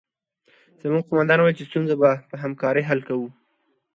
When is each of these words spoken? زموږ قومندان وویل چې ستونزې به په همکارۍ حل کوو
زموږ 0.81 1.03
قومندان 1.09 1.37
وویل 1.39 1.57
چې 1.59 1.67
ستونزې 1.69 1.95
به 2.01 2.11
په 2.29 2.35
همکارۍ 2.43 2.83
حل 2.89 2.99
کوو 3.07 3.27